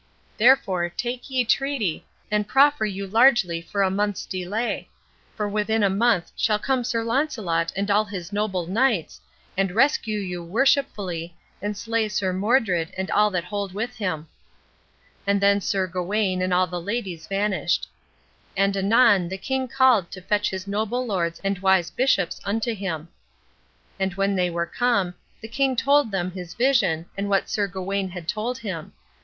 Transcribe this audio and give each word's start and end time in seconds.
Therefore 0.35 0.89
take 0.89 1.29
ye 1.29 1.45
treaty, 1.45 2.07
and 2.31 2.47
proffer 2.47 2.87
you 2.87 3.05
largely 3.05 3.61
for 3.61 3.83
a 3.83 3.91
month's 3.91 4.25
delay; 4.25 4.89
for 5.35 5.47
within 5.47 5.83
a 5.83 5.91
month 5.91 6.31
shall 6.35 6.57
come 6.57 6.83
Sir 6.83 7.03
Launcelot 7.03 7.71
and 7.75 7.91
all 7.91 8.05
his 8.05 8.33
noble 8.33 8.65
knights, 8.65 9.21
and 9.55 9.73
rescue 9.73 10.17
you 10.17 10.43
worshipfully, 10.43 11.35
and 11.61 11.77
slay 11.77 12.09
Sir 12.09 12.33
Modred 12.33 12.91
and 12.97 13.11
all 13.11 13.29
that 13.29 13.43
hold 13.43 13.75
with 13.75 13.97
him." 13.97 14.27
And 15.27 15.39
then 15.39 15.61
Sir 15.61 15.85
Gawain 15.85 16.41
and 16.41 16.51
all 16.51 16.65
the 16.65 16.81
ladies 16.81 17.27
vanished. 17.27 17.87
And 18.57 18.75
anon 18.75 19.29
the 19.29 19.37
king 19.37 19.67
called 19.67 20.09
to 20.13 20.21
fetch 20.21 20.49
his 20.49 20.65
noble 20.65 21.05
lords 21.05 21.39
and 21.43 21.59
wise 21.59 21.91
bishops 21.91 22.41
unto 22.43 22.73
him. 22.73 23.09
And 23.99 24.15
when 24.15 24.35
they 24.35 24.49
were 24.49 24.65
come, 24.65 25.13
the 25.41 25.47
king 25.47 25.75
told 25.75 26.09
them 26.09 26.31
his 26.31 26.55
vision, 26.55 27.05
and 27.15 27.29
what 27.29 27.49
Sir 27.51 27.67
Gawain 27.67 28.09
had 28.09 28.27
told 28.27 28.57
him. 28.57 28.93